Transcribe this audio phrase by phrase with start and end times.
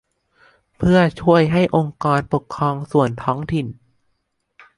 [0.77, 3.67] เพื่อช่วยให้องค์กรปกครองส่วนท้องถิ่น